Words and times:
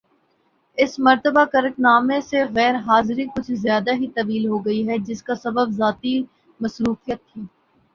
اس 0.77 0.97
مرتبہ 0.99 1.43
کرک 1.53 1.73
نامہ 1.79 2.19
سے 2.29 2.43
غیر 2.55 2.75
حاضری 2.87 3.25
کچھ 3.35 3.51
زیادہ 3.57 3.93
ہی 3.95 4.07
طویل 4.15 4.45
ہوگئی 4.47 4.87
ہے 4.87 4.97
جس 5.07 5.23
کا 5.23 5.35
سبب 5.43 5.77
ذاتی 5.77 6.21
مصروفیت 6.59 7.19
تھی 7.27 7.41